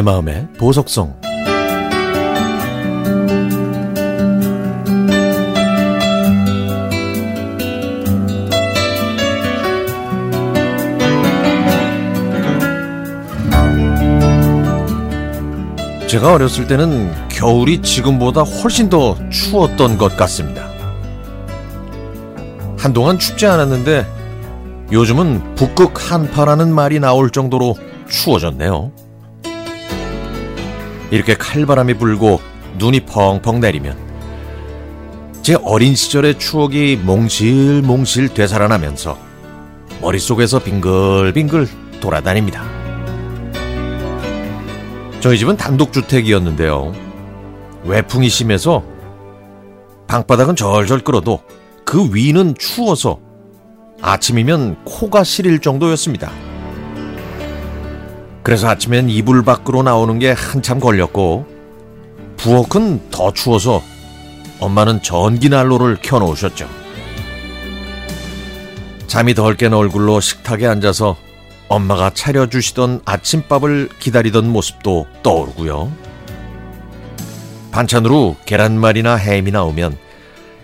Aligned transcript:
내 0.00 0.02
마음의 0.02 0.48
보석성 0.56 1.14
제가 16.06 16.32
어렸을 16.32 16.66
때는 16.66 17.12
겨울이 17.28 17.82
지금보다 17.82 18.40
훨씬 18.40 18.88
더 18.88 19.18
추웠던 19.28 19.98
것 19.98 20.16
같습니다. 20.16 20.66
한동안 22.78 23.18
춥지 23.18 23.44
않았는데 23.44 24.06
요즘은 24.92 25.56
북극 25.56 26.10
한파라는 26.10 26.74
말이 26.74 27.00
나올 27.00 27.28
정도로 27.28 27.76
추워졌네요. 28.08 28.92
이렇게 31.10 31.34
칼바람이 31.34 31.94
불고 31.94 32.40
눈이 32.78 33.00
펑펑 33.00 33.60
내리면 33.60 33.96
제 35.42 35.56
어린 35.64 35.94
시절의 35.94 36.38
추억이 36.38 36.96
몽실몽실 36.96 38.34
되살아나면서 38.34 39.18
머릿속에서 40.00 40.60
빙글빙글 40.60 41.68
돌아다닙니다. 42.00 42.64
저희 45.20 45.38
집은 45.38 45.56
단독주택이었는데요. 45.56 46.92
외풍이 47.84 48.28
심해서 48.28 48.82
방바닥은 50.06 50.56
절절 50.56 51.00
끓어도 51.00 51.40
그 51.84 52.08
위는 52.12 52.54
추워서 52.58 53.20
아침이면 54.00 54.84
코가 54.84 55.24
시릴 55.24 55.58
정도였습니다. 55.60 56.30
그래서 58.42 58.68
아침엔 58.68 59.08
이불 59.10 59.44
밖으로 59.44 59.82
나오는 59.82 60.18
게 60.18 60.32
한참 60.32 60.80
걸렸고 60.80 61.46
부엌은 62.36 63.10
더 63.10 63.32
추워서 63.32 63.82
엄마는 64.60 65.02
전기난로를 65.02 65.98
켜놓으셨죠. 66.02 66.68
잠이 69.06 69.34
덜 69.34 69.56
깬 69.56 69.74
얼굴로 69.74 70.20
식탁에 70.20 70.66
앉아서 70.66 71.16
엄마가 71.68 72.10
차려주시던 72.14 73.02
아침밥을 73.04 73.88
기다리던 73.98 74.50
모습도 74.50 75.06
떠오르고요. 75.22 75.92
반찬으로 77.70 78.36
계란말이나 78.46 79.16
햄이 79.16 79.50
나오면 79.50 79.96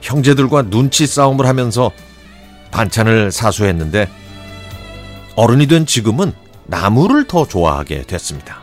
형제들과 0.00 0.62
눈치 0.70 1.06
싸움을 1.06 1.46
하면서 1.46 1.90
반찬을 2.70 3.32
사수했는데 3.32 4.08
어른이 5.36 5.66
된 5.66 5.86
지금은 5.86 6.32
나무를 6.66 7.26
더 7.26 7.46
좋아하게 7.46 8.02
됐습니다. 8.02 8.62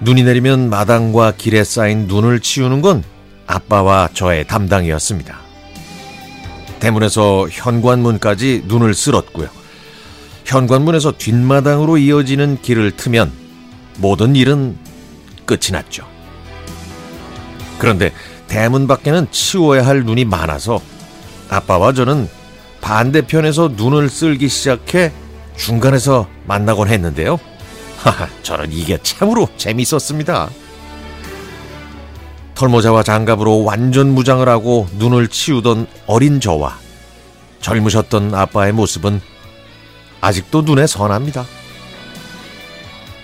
눈이 0.00 0.24
내리면 0.24 0.68
마당과 0.68 1.32
길에 1.36 1.64
쌓인 1.64 2.06
눈을 2.06 2.40
치우는 2.40 2.82
건 2.82 3.02
아빠와 3.46 4.10
저의 4.12 4.46
담당이었습니다. 4.46 5.38
대문에서 6.80 7.48
현관문까지 7.50 8.64
눈을 8.66 8.94
쓸었고요. 8.94 9.48
현관문에서 10.44 11.12
뒷마당으로 11.16 11.98
이어지는 11.98 12.58
길을 12.60 12.92
트면 12.92 13.32
모든 13.98 14.36
일은 14.36 14.76
끝이 15.44 15.72
났죠. 15.72 16.06
그런데 17.78 18.12
대문 18.46 18.86
밖에는 18.86 19.28
치워야 19.30 19.86
할 19.86 20.04
눈이 20.04 20.24
많아서 20.24 20.80
아빠와 21.48 21.92
저는 21.92 22.28
반대편에서 22.80 23.72
눈을 23.76 24.08
쓸기 24.08 24.48
시작해 24.48 25.12
중간에서 25.56 26.28
만나곤 26.46 26.88
했는데요. 26.88 27.38
저는 28.42 28.72
이게 28.72 28.98
참으로 29.02 29.48
재밌었습니다. 29.56 30.50
털모자와 32.54 33.02
장갑으로 33.02 33.64
완전 33.64 34.14
무장을 34.14 34.48
하고 34.48 34.88
눈을 34.96 35.28
치우던 35.28 35.86
어린 36.06 36.40
저와 36.40 36.78
젊으셨던 37.60 38.34
아빠의 38.34 38.72
모습은 38.72 39.20
아직도 40.20 40.62
눈에 40.62 40.86
선합니다. 40.86 41.44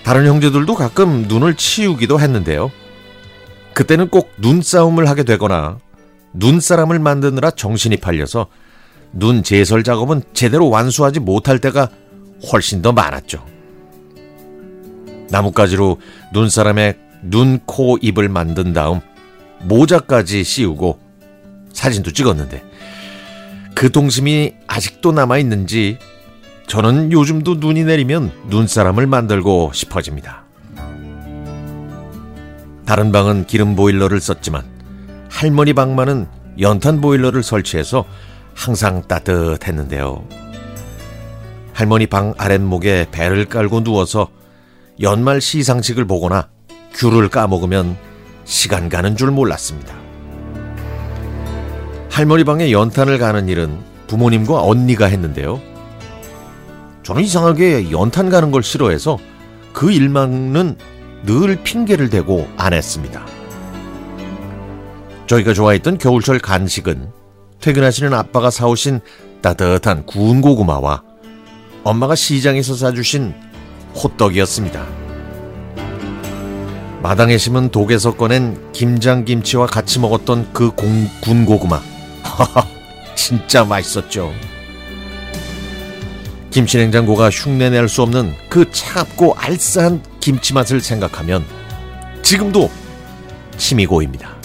다른 0.02 0.26
형제들도 0.26 0.74
가끔 0.74 1.26
눈을 1.28 1.54
치우기도 1.54 2.20
했는데요. 2.20 2.70
그때는 3.72 4.08
꼭 4.08 4.32
눈싸움을 4.38 5.08
하게 5.08 5.22
되거나 5.22 5.78
눈사람을 6.34 6.98
만드느라 6.98 7.52
정신이 7.52 7.98
팔려서 7.98 8.48
눈 9.12 9.42
제설 9.42 9.82
작업은 9.82 10.22
제대로 10.34 10.68
완수하지 10.68 11.20
못할 11.20 11.58
때가 11.58 11.88
훨씬 12.50 12.82
더 12.82 12.92
많았죠. 12.92 13.44
나뭇가지로 15.30 15.98
눈사람의 16.32 16.98
눈, 17.22 17.60
코, 17.64 17.98
입을 18.00 18.28
만든 18.28 18.72
다음 18.72 19.00
모자까지 19.60 20.44
씌우고 20.44 20.98
사진도 21.72 22.12
찍었는데 22.12 22.62
그 23.74 23.90
동심이 23.90 24.54
아직도 24.66 25.12
남아있는지 25.12 25.98
저는 26.66 27.12
요즘도 27.12 27.56
눈이 27.56 27.84
내리면 27.84 28.32
눈사람을 28.48 29.06
만들고 29.06 29.72
싶어집니다. 29.74 30.44
다른 32.86 33.12
방은 33.12 33.46
기름 33.46 33.76
보일러를 33.76 34.20
썼지만 34.20 34.64
할머니 35.30 35.72
방만은 35.72 36.26
연탄 36.60 37.00
보일러를 37.00 37.42
설치해서 37.42 38.04
항상 38.54 39.02
따뜻했는데요. 39.08 40.51
할머니 41.72 42.06
방 42.06 42.34
아랫목에 42.36 43.06
배를 43.10 43.46
깔고 43.46 43.82
누워서 43.82 44.28
연말 45.00 45.40
시상식을 45.40 46.04
보거나 46.06 46.48
귤을 46.94 47.28
까먹으면 47.28 47.96
시간 48.44 48.88
가는 48.88 49.16
줄 49.16 49.30
몰랐습니다. 49.30 49.94
할머니 52.10 52.44
방에 52.44 52.70
연탄을 52.70 53.18
가는 53.18 53.48
일은 53.48 53.78
부모님과 54.06 54.62
언니가 54.62 55.06
했는데요. 55.06 55.60
저는 57.02 57.22
이상하게 57.22 57.90
연탄 57.90 58.28
가는 58.28 58.50
걸 58.50 58.62
싫어해서 58.62 59.18
그 59.72 59.90
일만은 59.90 60.76
늘 61.24 61.56
핑계를 61.62 62.10
대고 62.10 62.48
안 62.58 62.74
했습니다. 62.74 63.24
저희가 65.26 65.54
좋아했던 65.54 65.96
겨울철 65.98 66.40
간식은 66.40 67.10
퇴근하시는 67.60 68.12
아빠가 68.12 68.50
사오신 68.50 69.00
따뜻한 69.40 70.04
구운 70.04 70.42
고구마와 70.42 71.02
엄마가 71.84 72.14
시장에서 72.14 72.74
사주신 72.74 73.34
호떡이었습니다. 73.94 74.86
마당에 77.02 77.36
심은 77.36 77.70
독에서 77.70 78.14
꺼낸 78.16 78.70
김장김치와 78.72 79.66
같이 79.66 79.98
먹었던 79.98 80.52
그 80.52 80.70
공, 80.70 81.08
군 81.20 81.44
고구마. 81.44 81.80
진짜 83.16 83.64
맛있었죠. 83.64 84.32
김치냉장고가 86.50 87.30
흉내낼 87.30 87.88
수 87.88 88.02
없는 88.02 88.34
그 88.48 88.70
차갑고 88.70 89.34
알싸한 89.36 90.02
김치 90.20 90.54
맛을 90.54 90.80
생각하면 90.80 91.44
지금도 92.22 92.70
침이 93.56 93.86
고입니다. 93.86 94.36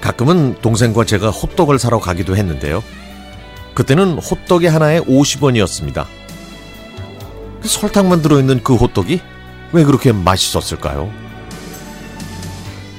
가끔은 0.00 0.56
동생과 0.62 1.04
제가 1.04 1.30
호떡을 1.30 1.78
사러 1.78 2.00
가기도 2.00 2.36
했는데요. 2.36 2.82
그때는 3.78 4.18
호떡이 4.18 4.66
하나에 4.66 4.98
50원이었습니다. 4.98 6.04
설탕만 7.62 8.22
들어있는 8.22 8.64
그 8.64 8.74
호떡이 8.74 9.20
왜 9.70 9.84
그렇게 9.84 10.10
맛있었을까요? 10.10 11.08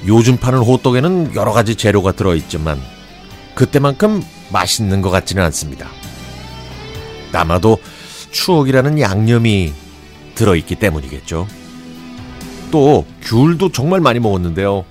요즘 0.07 0.37
파는 0.37 0.59
호떡에는 0.59 1.35
여러 1.35 1.51
가지 1.51 1.75
재료가 1.75 2.13
들어있지만 2.13 2.81
그때만큼 3.55 4.23
맛있는 4.53 5.01
것 5.01 5.09
같지는 5.09 5.43
않습니다. 5.43 5.89
아마도 7.33 7.77
추억이라는 8.31 9.01
양념이 9.01 9.73
들어있기 10.35 10.75
때문이겠죠. 10.75 11.45
또 12.71 13.05
귤도 13.23 13.73
정말 13.73 13.99
많이 13.99 14.19
먹었는데요. 14.21 14.85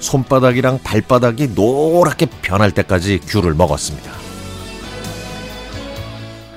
손바닥이랑 0.00 0.80
발바닥이 0.84 1.52
노랗게 1.54 2.26
변할 2.42 2.72
때까지 2.72 3.20
귤을 3.26 3.54
먹었습니다. 3.54 4.23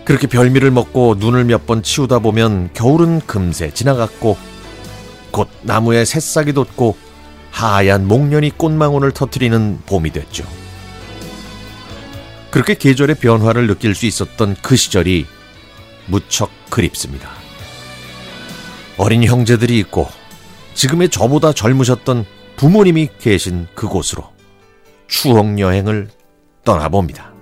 그렇게 0.08 0.26
별미를 0.26 0.72
먹고 0.72 1.16
눈을 1.20 1.44
몇 1.44 1.66
번 1.66 1.84
치우다 1.84 2.20
보면 2.20 2.70
겨울은 2.74 3.20
금세 3.26 3.72
지나갔고 3.72 4.38
곧 5.32 5.50
나무에 5.64 6.06
새싹이 6.06 6.54
돋고 6.54 6.96
하얀 7.52 8.08
목련이 8.08 8.52
꽃망울을 8.52 9.12
터트리는 9.12 9.82
봄이 9.86 10.12
됐죠. 10.12 10.46
그렇게 12.52 12.76
계절의 12.76 13.18
변화를 13.18 13.68
느낄 13.68 13.96
수 13.96 14.06
있었던 14.06 14.56
그 14.62 14.78
시절이 14.78 15.26
무척 16.06 16.52
그립습니다. 16.70 17.30
어린 18.98 19.26
형제들이 19.26 19.78
있고 19.80 20.08
지금의 20.74 21.10
저보다 21.10 21.52
젊으셨던 21.52 22.26
부모님이 22.56 23.10
계신 23.20 23.68
그곳으로 23.76 24.24
추억 25.10 25.60
여행을 25.60 26.08
떠나봅니다. 26.64 27.37